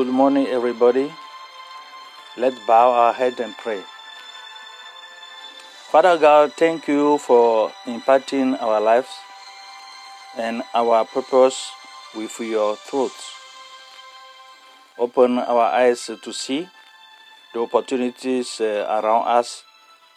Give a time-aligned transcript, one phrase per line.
[0.00, 1.12] Good morning, everybody.
[2.34, 3.82] Let's bow our head and pray.
[5.92, 9.10] Father God, thank you for imparting our lives
[10.38, 11.70] and our purpose
[12.16, 13.12] with your truth.
[14.98, 16.66] Open our eyes to see
[17.52, 19.64] the opportunities uh, around us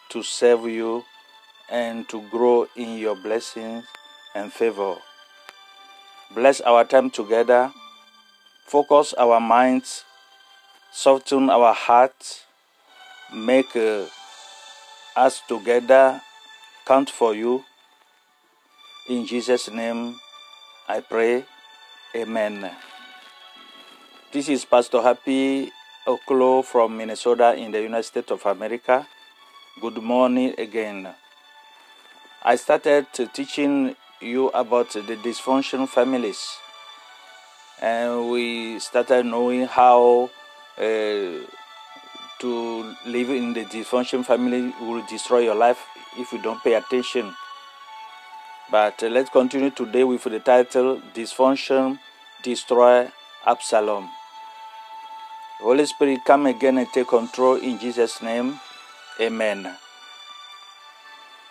[0.08, 1.04] to serve you
[1.68, 3.84] and to grow in your blessings
[4.34, 4.96] and favor.
[6.34, 7.70] Bless our time together.
[8.64, 10.04] Focus our minds.
[10.92, 12.44] Soften our hearts.
[13.32, 14.06] Make uh,
[15.16, 16.20] us together
[16.86, 17.64] count for you.
[19.08, 20.16] In Jesus' name
[20.88, 21.44] I pray.
[22.16, 22.70] Amen.
[24.32, 25.70] This is Pastor Happy
[26.06, 29.06] Oklo from Minnesota in the United States of America.
[29.80, 31.08] Good morning again.
[32.42, 36.38] I started teaching you about the dysfunctional families,
[37.84, 40.30] and we started knowing how
[40.78, 41.36] uh,
[42.40, 45.84] to live in the dysfunction family will destroy your life
[46.16, 47.34] if you don't pay attention.
[48.70, 51.98] But uh, let's continue today with the title Dysfunction
[52.42, 53.10] Destroy
[53.44, 54.08] Absalom.
[55.60, 58.60] Holy Spirit, come again and take control in Jesus' name.
[59.20, 59.76] Amen.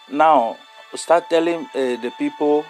[0.09, 0.57] Now,
[0.95, 2.65] start telling uh, the people,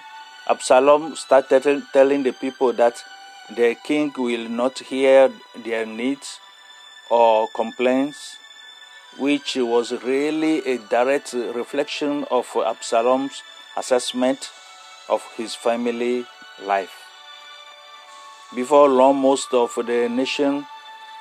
[0.50, 3.02] Absalom started telling the people that
[3.50, 6.40] the king will not hear their needs
[7.10, 8.38] or complaints,
[9.18, 13.44] which was really a direct reflection of Absalom's
[13.76, 14.50] assessment
[15.10, 16.26] of his family
[16.64, 17.04] life.
[18.56, 20.66] Before long, most of the nation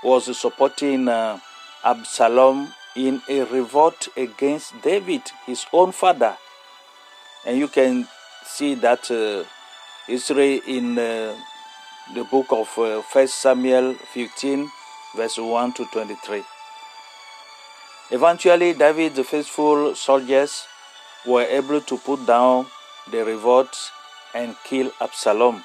[0.04, 1.40] was supporting uh,
[1.84, 6.36] Absalom in a revolt against David, his own father.
[7.46, 8.06] And you can
[8.44, 9.44] see that uh,
[10.66, 11.34] in uh,
[12.14, 14.70] the book of uh, 1 Samuel 15,
[15.16, 16.42] verse 1 to 23.
[18.10, 20.66] Eventually, David's faithful soldiers
[21.24, 22.66] were able to put down
[23.10, 23.74] the revolt
[24.34, 25.64] and kill Absalom.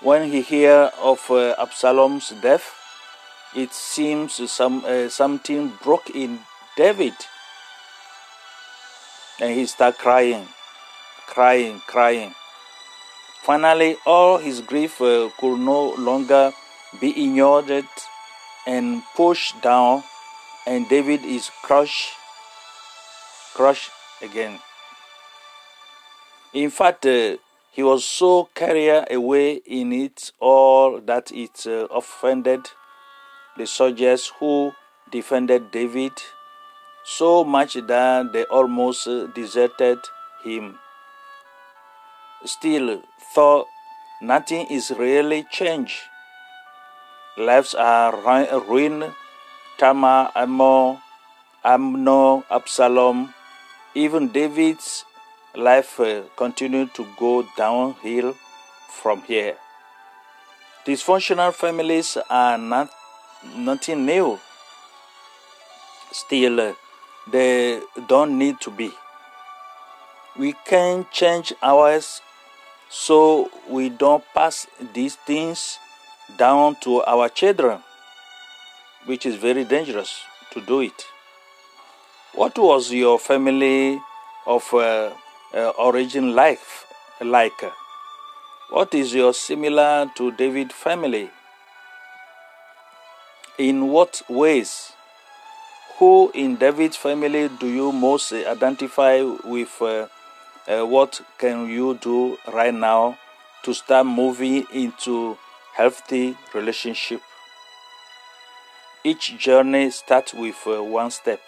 [0.00, 2.74] When he heard of uh, Absalom's death,
[3.54, 6.40] it seems some uh, something broke in
[6.76, 7.14] David,
[9.40, 10.46] and he started crying,
[11.26, 12.34] crying, crying.
[13.46, 16.52] Finally, all his grief uh, could no longer
[17.00, 17.70] be ignored
[18.66, 20.02] and pushed down,
[20.66, 22.08] and David is crushed,
[23.54, 24.58] crushed again.
[26.54, 27.36] In fact, uh,
[27.70, 32.68] he was so carried away in it all that it uh, offended
[33.56, 34.72] the soldiers who
[35.12, 36.14] defended David
[37.04, 39.98] so much that they almost uh, deserted
[40.42, 40.80] him.
[42.46, 43.02] Still,
[43.34, 43.66] though
[44.22, 45.98] nothing is really changed,
[47.36, 48.14] lives are
[48.68, 49.12] ruined.
[49.78, 50.98] Tamar, Amnon,
[51.62, 53.34] Amnon, Absalom,
[53.94, 55.04] even David's
[55.54, 58.34] life uh, continued to go downhill
[58.88, 59.56] from here.
[60.86, 62.88] Dysfunctional families are not
[63.54, 64.38] nothing new.
[66.12, 66.72] Still, uh,
[67.30, 68.92] they don't need to be.
[70.38, 72.22] We can change ours
[72.88, 75.78] so we don't pass these things
[76.38, 77.80] down to our children,
[79.06, 80.20] which is very dangerous
[80.52, 81.06] to do it.
[82.34, 84.00] What was your family
[84.46, 85.10] of uh,
[85.54, 86.86] uh, origin life
[87.20, 87.64] like?
[88.70, 91.30] What is your similar to David family?
[93.58, 94.92] In what ways?
[95.98, 99.80] Who in David's family do you most identify with?
[99.80, 100.08] Uh,
[100.68, 103.18] uh, what can you do right now
[103.62, 105.36] to start moving into
[105.74, 107.20] healthy relationship?
[109.04, 111.40] Each journey starts with uh, one step.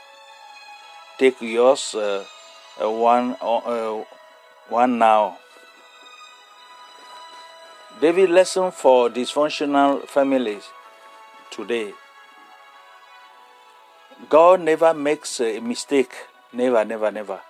[1.19, 2.25] Take yours uh,
[2.81, 4.05] uh, one uh,
[4.69, 5.39] one now.
[8.01, 10.63] David lesson for dysfunctional families
[11.51, 11.93] today.
[14.29, 16.13] God never makes a mistake.
[16.53, 17.41] Never, never, never.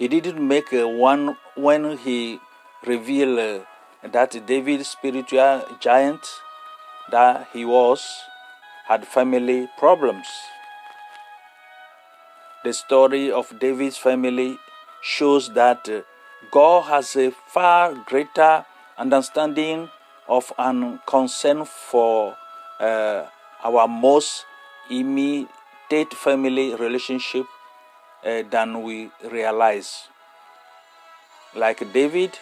[0.00, 2.40] He didn't make one when he
[2.86, 6.26] revealed uh, that David, spiritual giant
[7.10, 8.02] that he was,
[8.86, 10.26] had family problems.
[12.64, 14.56] The story of David's family
[15.02, 16.00] shows that uh,
[16.50, 18.64] God has a far greater
[18.96, 19.90] understanding
[20.26, 22.38] of and concern for
[22.80, 23.26] uh,
[23.62, 24.46] our most
[24.88, 27.44] immediate family relationship
[28.24, 30.08] uh, than we realize.
[31.54, 32.38] Like David,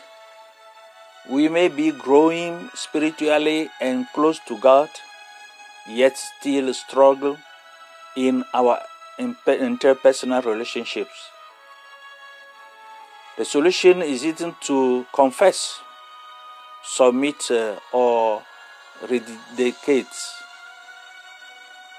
[1.29, 4.89] We may be growing spiritually and close to God,
[5.87, 7.37] yet still struggle
[8.17, 8.81] in our
[9.19, 11.29] interpersonal relationships.
[13.37, 15.81] The solution isn't to confess,
[16.83, 18.43] submit, uh, or
[19.03, 20.07] rededicate.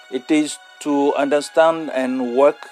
[0.10, 2.66] It is to understand and work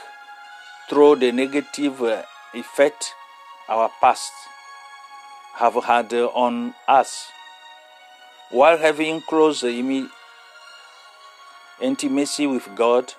[0.90, 2.24] through the negative uh,
[2.54, 3.14] effect
[3.68, 4.32] our past
[5.56, 7.30] have had on us.
[8.52, 9.64] While having close
[11.82, 13.14] intimacy with God,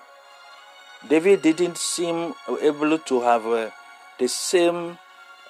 [1.07, 3.69] David didn't seem able to have uh,
[4.17, 4.97] the same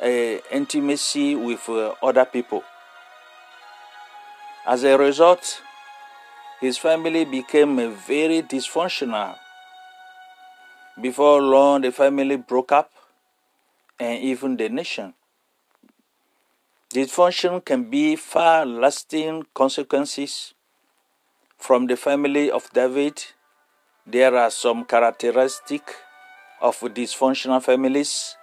[0.02, 0.06] uh,
[0.52, 2.64] intimacy with uh, other people.
[4.66, 5.62] As a result,
[6.60, 9.38] his family became a very dysfunctional.
[11.02, 12.92] Before long, the family broke up
[14.00, 15.14] and even the nation.
[16.94, 20.54] Dysfunction can be far lasting consequences.
[21.58, 23.24] From the family of David,
[24.06, 25.94] there are some characteristics
[26.62, 28.36] of dysfunctional families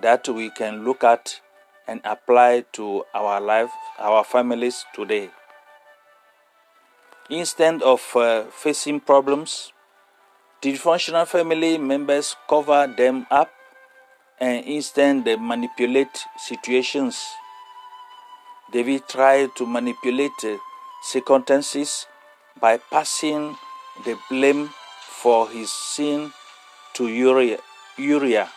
[0.00, 1.40] that we can look at
[1.86, 5.28] and apply to our life, our families today.
[7.28, 9.72] Instead of uh, facing problems,
[10.62, 13.50] dysfunctional family members cover them up
[14.40, 17.18] and instead they manipulate situations.
[18.72, 20.38] David tried to manipulate
[21.02, 22.06] circumstances
[22.60, 23.56] by passing
[24.04, 24.70] the blame
[25.02, 26.32] for his sin
[26.94, 27.58] to Uriah.
[27.98, 28.48] Uriah.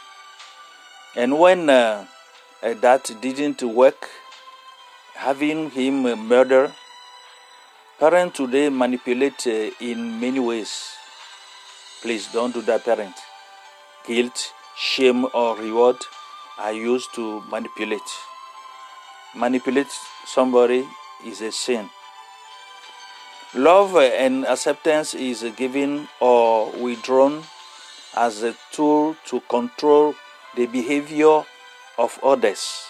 [1.16, 2.06] And when uh,
[2.62, 4.10] uh, that didn't work,
[5.16, 6.72] having him murdered,
[8.00, 10.96] parents today manipulate uh, in many ways.
[12.06, 13.16] Please don't do that, parent.
[14.06, 15.96] Guilt, shame, or reward
[16.60, 18.12] are used to manipulate.
[19.36, 19.90] Manipulate
[20.24, 20.86] somebody
[21.25, 21.90] is a sin.
[23.56, 27.44] Love and acceptance is given or withdrawn
[28.16, 30.13] as a tool to control
[30.56, 31.42] the behavior
[31.98, 32.84] of others.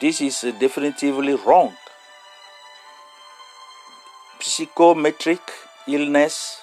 [0.00, 1.74] This is definitively wrong.
[4.38, 5.40] Psychometric
[5.88, 6.62] illness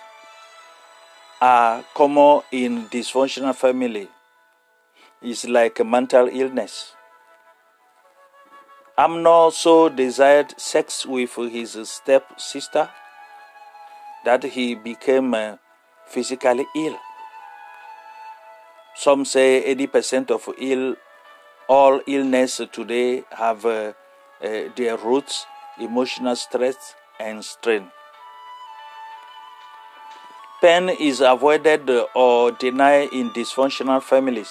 [1.45, 4.07] are common in dysfunctional family.
[5.21, 6.93] It's like a mental illness.
[8.97, 12.89] Amnon so desired sex with his stepsister
[14.23, 15.57] that he became uh,
[16.07, 16.97] physically ill.
[18.95, 20.95] Some say 80% of ill,
[21.67, 23.93] all illness today have uh,
[24.41, 25.45] uh, their roots
[25.79, 27.91] emotional stress and strain.
[30.65, 34.49] Pain is avoided or denied in dysfunctional families.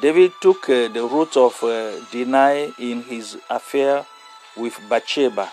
[0.00, 4.06] David took uh, the route of uh, deny in his affair
[4.56, 5.52] with Bathsheba.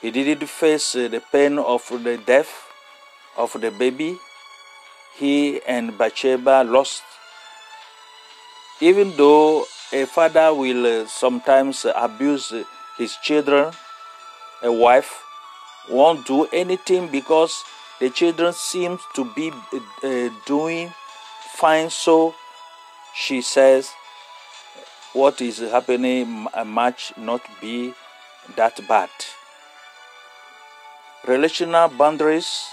[0.00, 2.48] He didn't face uh, the pain of the death
[3.36, 4.16] of the baby
[5.18, 7.02] he and Bathsheba lost.
[8.80, 12.50] Even though a father will uh, sometimes abuse
[12.96, 13.74] his children,
[14.62, 15.21] a wife
[15.90, 17.64] won't do anything because
[18.00, 19.52] the children seem to be
[20.02, 20.92] uh, doing
[21.54, 22.34] fine so
[23.14, 23.92] she says
[25.12, 27.92] what is happening might not be
[28.56, 29.10] that bad.
[31.26, 32.64] Relational boundaries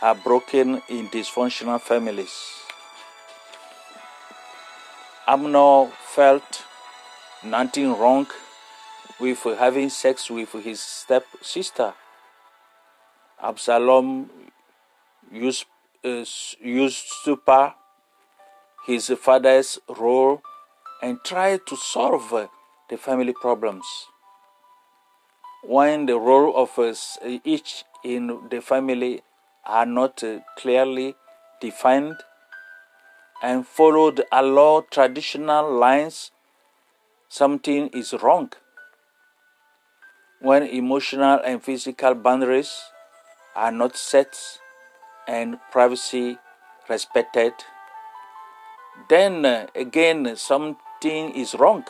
[0.00, 2.32] are broken in dysfunctional families.
[5.28, 6.64] Amnon felt
[7.44, 8.26] nothing wrong
[9.20, 11.92] with having sex with his stepsister.
[13.42, 14.30] Absalom
[15.30, 15.66] used,
[16.04, 16.24] uh,
[16.60, 17.74] usurped
[18.86, 20.40] his father's role
[21.02, 22.48] and tried to solve
[22.88, 23.84] the family problems.
[25.62, 26.78] When the role of
[27.44, 29.22] each in the family
[29.64, 30.22] are not
[30.56, 31.16] clearly
[31.60, 32.16] defined
[33.42, 36.30] and followed along traditional lines,
[37.28, 38.52] something is wrong.
[40.40, 42.72] When emotional and physical boundaries
[43.56, 44.60] are not set
[45.26, 46.38] and privacy
[46.88, 47.54] respected,
[49.08, 51.84] then uh, again something is wrong.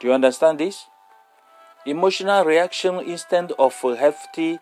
[0.00, 0.86] Do you understand this?
[1.86, 4.58] Emotional reaction instead of a hefty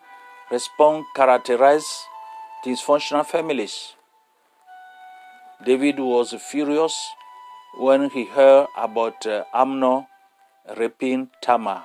[0.51, 1.87] response characterize
[2.65, 3.93] dysfunctional families.
[5.65, 6.95] David was furious
[7.77, 10.05] when he heard about uh, Amnon
[10.77, 11.83] raping Tamar,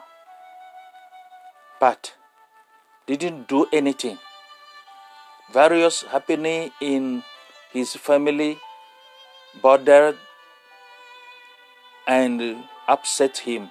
[1.81, 2.15] but
[3.17, 4.19] didn't do anything.
[5.53, 7.23] Various happening in
[7.73, 8.59] his family
[9.63, 10.17] bothered
[12.07, 13.71] and upset him,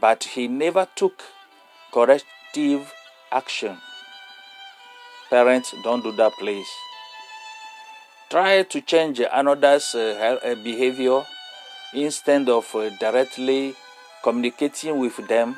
[0.00, 1.22] but he never took
[1.92, 2.92] corrective
[3.32, 3.76] action.
[5.30, 6.68] Parents, don't do that, please.
[8.30, 11.22] Try to change another's uh, uh behavior
[11.94, 13.74] instead of uh, directly
[14.22, 15.56] communicating with them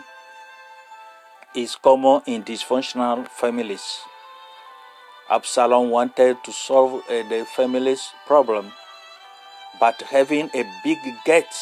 [1.58, 3.98] is common in dysfunctional families.
[5.28, 8.70] Absalom wanted to solve uh, the family's problem,
[9.80, 11.52] but having a big get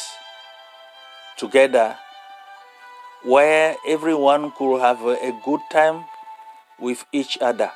[1.35, 1.97] together
[3.23, 6.05] where everyone could have a good time
[6.79, 7.71] with each other.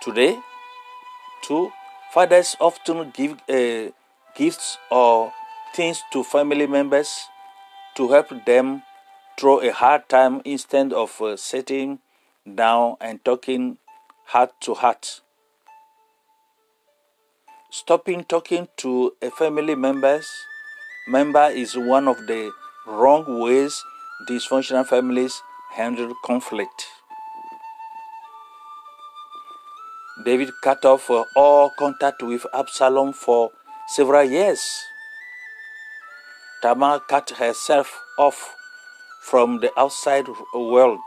[0.00, 0.38] Today,
[1.42, 1.72] too,
[2.14, 3.90] fathers often give uh,
[4.36, 5.32] gifts or
[5.74, 7.26] things to family members
[7.96, 8.82] to help them
[9.38, 11.98] through a hard time instead of uh, sitting
[12.54, 13.78] down and talking
[14.26, 15.20] heart to heart.
[17.70, 20.28] Stopping talking to a family members
[21.08, 22.52] member is one of the
[22.86, 23.82] wrong ways
[24.28, 26.86] dysfunctional families handle conflict.
[30.24, 33.50] David cut off uh, all contact with Absalom for
[33.88, 34.84] several years.
[36.62, 38.54] Tamar cut herself off
[39.22, 41.00] from the outside world.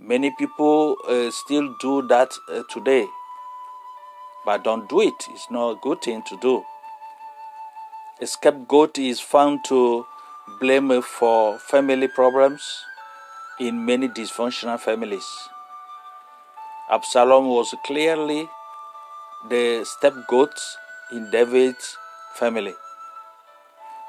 [0.00, 3.06] Many people uh, still do that uh, today,
[4.44, 5.14] but don't do it.
[5.30, 6.64] It's not a good thing to do.
[8.20, 10.06] A scapegoat is found to
[10.60, 12.62] blame for family problems
[13.58, 15.26] in many dysfunctional families.
[16.88, 18.48] Absalom was clearly
[19.48, 20.54] the scapegoat
[21.10, 21.96] in David's
[22.36, 22.74] family.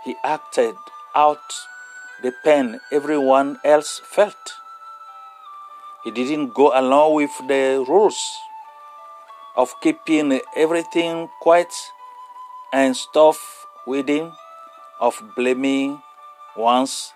[0.06, 0.76] He acted
[1.16, 1.40] out
[2.24, 4.54] the pain everyone else felt.
[6.04, 8.20] He didn't go along with the rules
[9.56, 11.74] of keeping everything quiet
[12.72, 14.32] and stuff within,
[15.00, 16.02] of blaming
[16.56, 17.12] one's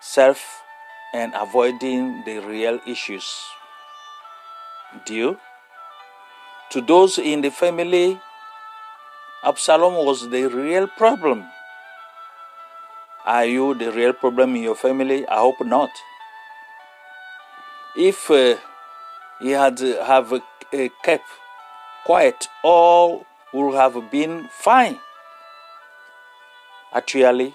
[0.00, 0.62] self
[1.12, 3.26] and avoiding the real issues.
[5.04, 5.36] Due
[6.70, 8.20] to those in the family,
[9.42, 11.44] Absalom was the real problem.
[13.26, 15.26] Are you the real problem in your family?
[15.26, 15.90] I hope not.
[17.96, 18.56] If uh,
[19.40, 20.40] he had uh, have uh,
[21.02, 21.24] kept
[22.04, 24.98] quiet, all would have been fine.
[26.92, 27.54] Actually,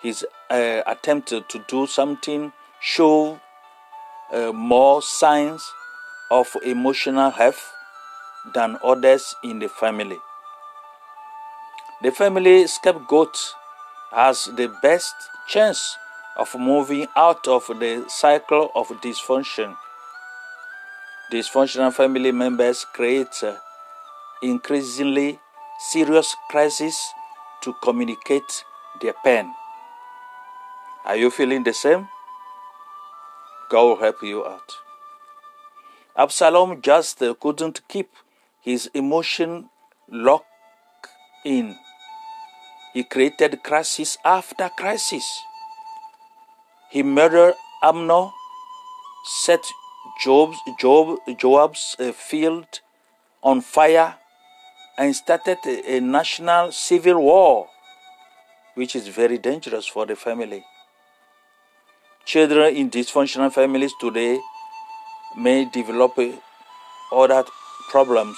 [0.00, 3.40] his uh, attempt to do something show
[4.32, 5.72] uh, more signs
[6.30, 7.72] of emotional health
[8.54, 10.18] than others in the family.
[12.02, 13.36] The family scapegoat
[14.10, 15.14] has the best
[15.48, 15.96] chance
[16.36, 19.76] of moving out of the cycle of dysfunction.
[21.32, 23.42] Dysfunctional family members create
[24.42, 25.38] increasingly
[25.90, 26.96] serious crises
[27.60, 28.64] to communicate
[29.00, 29.52] their pain.
[31.04, 32.08] Are you feeling the same?
[33.68, 34.78] God will help you out.
[36.16, 38.10] Absalom just couldn't keep
[38.60, 39.68] his emotion
[40.08, 40.46] locked
[41.44, 41.76] in.
[42.98, 45.44] He created crisis after crisis.
[46.90, 48.32] He murdered Amnon,
[49.24, 49.60] set
[50.20, 52.80] Job's, Job, Joab's uh, field
[53.40, 54.16] on fire,
[54.98, 57.68] and started a, a national civil war,
[58.74, 60.64] which is very dangerous for the family.
[62.24, 64.40] Children in dysfunctional families today
[65.36, 66.32] may develop uh,
[67.12, 67.44] other
[67.90, 68.36] problems.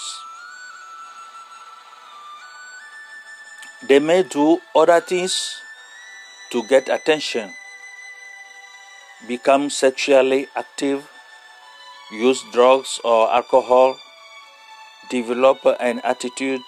[3.90, 5.60] They may do other things
[6.52, 7.50] to get attention
[9.26, 11.10] become sexually active,
[12.12, 13.96] use drugs or alcohol,
[15.10, 16.62] develop an attitude,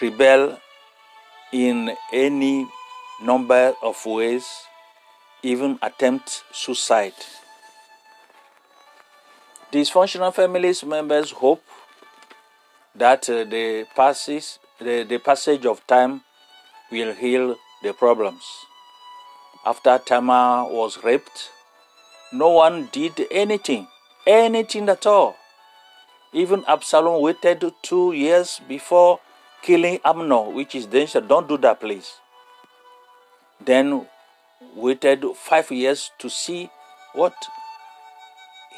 [0.00, 0.58] rebel
[1.52, 2.66] in any
[3.22, 4.46] number of ways,
[5.42, 7.12] even attempt suicide.
[9.70, 11.62] Dysfunctional families members hope
[12.94, 16.22] that uh, the, passes, the, the passage of time
[16.90, 18.42] will heal the problems
[19.64, 21.50] after Tamar was raped,
[22.32, 23.86] no one did anything,
[24.26, 25.36] anything at all.
[26.32, 29.20] Even Absalom waited two years before
[29.62, 31.26] killing Amnon, which is dangerous.
[31.26, 32.20] Don't do that, please.
[33.64, 34.06] Then
[34.74, 36.70] waited five years to see
[37.12, 37.34] what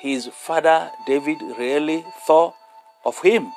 [0.01, 2.55] his father David really thought
[3.05, 3.53] of him.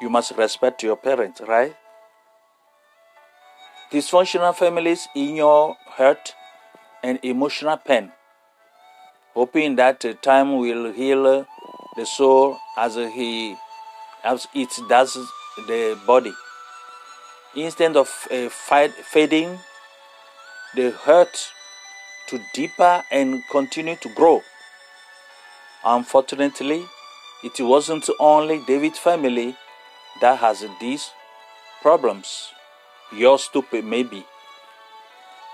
[0.00, 1.74] You must respect your parents, right?
[3.90, 6.34] Dysfunctional families ignore hurt
[7.02, 8.12] and emotional pain,
[9.32, 11.46] hoping that time will heal
[11.96, 13.56] the soul as he
[14.24, 15.14] as it does
[15.68, 16.34] the body.
[17.54, 19.58] Instead of uh, fading,
[20.74, 21.52] the hurt
[22.28, 24.42] to deeper and continue to grow.
[25.84, 26.84] Unfortunately,
[27.44, 29.56] it wasn't only David's family
[30.20, 31.10] that has these
[31.82, 32.52] problems.
[33.12, 34.24] Yours too, maybe.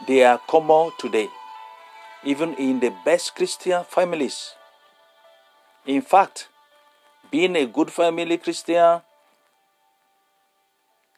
[0.06, 1.28] They are common today,
[2.24, 4.54] even in the best Christian families.
[5.86, 6.48] In fact,
[7.30, 9.02] being a good family Christian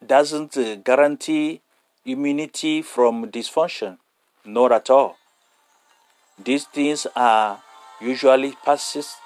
[0.05, 1.61] doesn't uh, guarantee
[2.05, 3.97] immunity from dysfunction,
[4.45, 5.17] not at all.
[6.43, 7.61] These things are
[8.01, 9.17] usually passed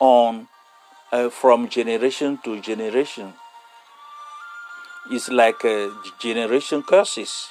[0.00, 0.48] on
[1.12, 3.32] uh, from generation to generation.
[5.10, 5.88] It's like uh,
[6.18, 7.48] generation curses.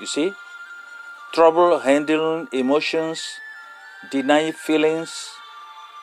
[0.00, 0.32] You see?
[1.32, 3.22] Trouble handling emotions,
[4.10, 5.30] denying feelings,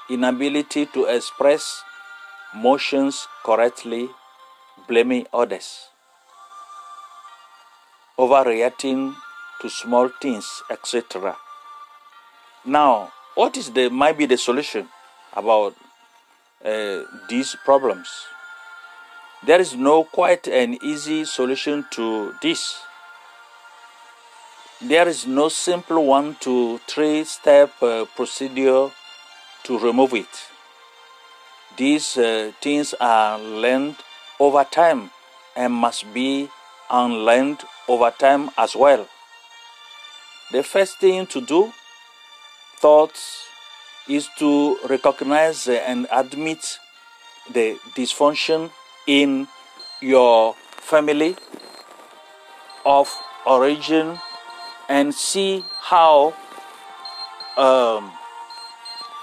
[0.10, 1.84] inability to express
[2.56, 4.10] motions correctly,
[4.88, 5.90] blaming others,
[8.18, 9.16] overreacting
[9.62, 11.36] to small things, etc.
[12.66, 14.88] Now, what is the might be the solution
[15.34, 15.76] about
[16.64, 18.10] uh, these problems?
[19.44, 22.82] There is no quite an easy solution to this.
[24.82, 28.90] There is no simple one to three step uh, procedure
[29.64, 30.28] to remove it.
[31.78, 33.98] These uh, things are learned
[34.40, 35.12] over time
[35.56, 36.50] and must be
[36.90, 39.08] unlearned over time as well.
[40.52, 41.74] The first thing to do,
[42.78, 43.46] thoughts,
[44.08, 46.80] is to recognize and admit
[47.52, 48.72] the dysfunction
[49.08, 49.48] in
[50.02, 51.36] your family
[52.86, 53.10] of
[53.46, 54.20] origin
[54.90, 56.34] and see how
[57.58, 58.12] um,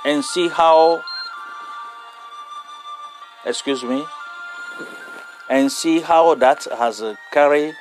[0.04, 1.02] and see how
[3.46, 4.04] excuse me
[5.48, 7.74] and see how that has carried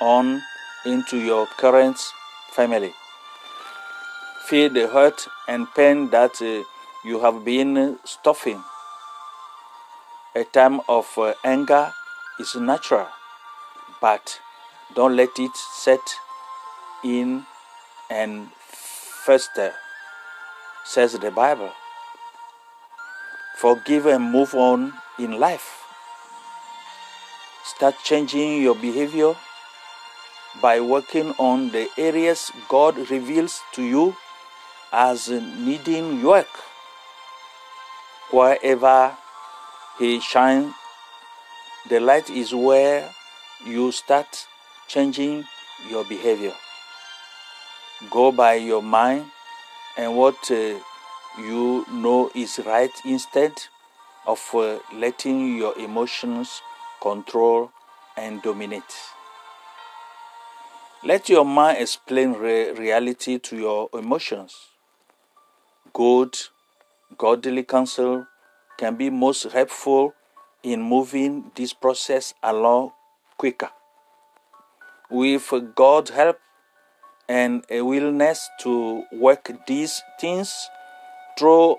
[0.00, 0.42] on
[0.84, 1.98] into your current
[2.52, 2.92] family.
[4.44, 6.62] Feel the hurt and pain that uh,
[7.04, 8.62] you have been stuffing
[10.36, 11.92] a time of uh, anger
[12.38, 13.08] is natural
[14.00, 14.38] but
[14.94, 16.14] don't let it set
[17.02, 17.44] in
[18.08, 19.72] and fester
[20.86, 21.72] says the Bible.
[23.56, 25.82] Forgive and move on in life.
[27.64, 29.34] Start changing your behavior
[30.62, 34.16] by working on the areas God reveals to you
[34.92, 36.46] as needing work.
[38.30, 39.16] Wherever
[39.98, 40.74] He shines,
[41.88, 43.08] the light is where
[43.64, 44.46] you start
[44.88, 45.44] changing
[45.88, 46.52] your behavior.
[48.10, 49.24] Go by your mind
[49.96, 50.78] and what uh,
[51.38, 53.52] you know is right instead
[54.26, 56.60] of uh, letting your emotions
[57.00, 57.70] control
[58.18, 58.82] and dominate.
[61.02, 64.56] Let your mind explain re- reality to your emotions.
[65.94, 66.36] Good,
[67.16, 68.26] godly counsel
[68.78, 70.14] can be most helpful
[70.62, 72.92] in moving this process along
[73.36, 73.70] quicker.
[75.10, 76.38] With God's help,
[77.28, 80.68] and a willingness to work these things
[81.38, 81.76] through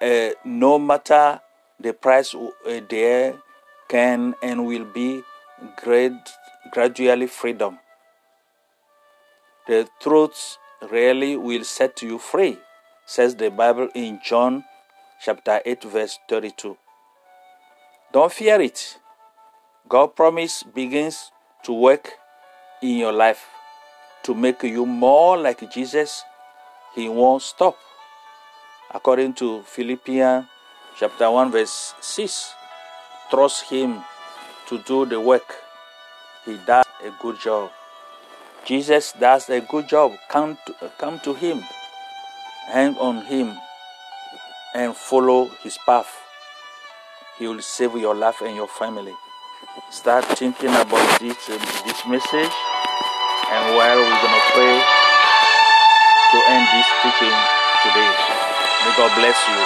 [0.00, 1.40] uh, no matter
[1.80, 3.34] the price uh, there
[3.88, 5.22] can and will be
[5.76, 6.12] great,
[6.70, 7.78] gradually freedom.
[9.66, 10.56] The truth
[10.90, 12.58] really will set you free,
[13.06, 14.64] says the Bible in John
[15.20, 16.76] chapter 8 verse 32.
[18.12, 18.98] Don't fear it.
[19.88, 21.30] God promise begins
[21.64, 22.12] to work
[22.82, 23.46] in your life
[24.28, 26.22] to make you more like Jesus,
[26.94, 27.76] he won't stop.
[28.92, 30.46] According to Philippians
[30.98, 32.52] chapter 1 verse 6,
[33.30, 34.04] trust him
[34.68, 35.56] to do the work.
[36.44, 37.70] He does a good job.
[38.66, 40.12] Jesus does a good job.
[40.28, 41.62] Come to, come to him,
[42.66, 43.56] hang on him,
[44.74, 46.08] and follow his path.
[47.38, 49.14] He will save your life and your family.
[49.90, 52.52] Start thinking about this, uh, this message
[53.50, 54.76] and while we're going to pray
[56.30, 57.36] to end this teaching
[57.82, 58.12] today.
[58.84, 59.60] May God bless you.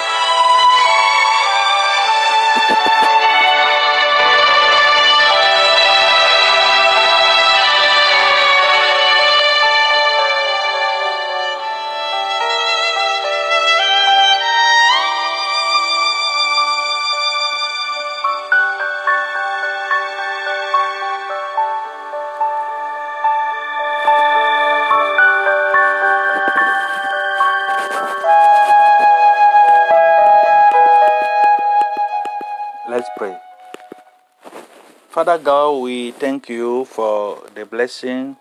[35.23, 38.37] Father God, we thank you for the blessing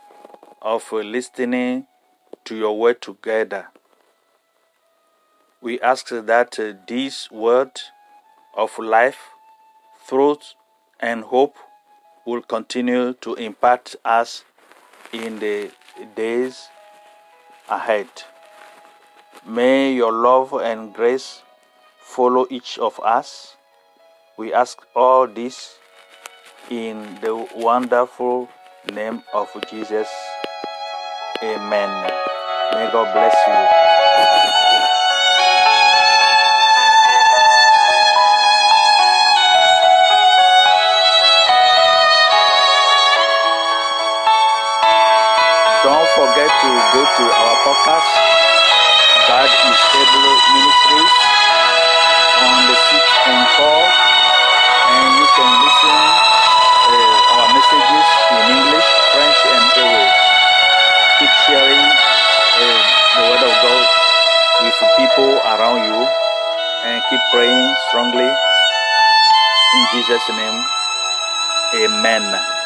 [0.63, 1.86] of listening
[2.44, 3.67] to your word together.
[5.62, 7.80] We ask that this word
[8.56, 9.20] of life,
[10.08, 10.56] truth,
[11.00, 11.56] and hope
[12.26, 14.44] will continue to impact us
[15.13, 15.70] in the
[16.15, 16.67] days
[17.70, 18.08] ahead.
[19.46, 21.44] May your love and grace
[22.00, 23.56] follow each of us.
[24.36, 25.76] We ask all this
[26.69, 28.50] in the wonderful
[28.93, 30.08] name of Jesus.
[31.43, 31.89] Amen.
[32.74, 33.91] May God bless you.
[45.84, 48.31] Don't forget to go to our podcast,
[67.12, 68.24] keep praying strongly.
[68.24, 70.63] In Jesus' name,
[71.76, 72.61] Amen.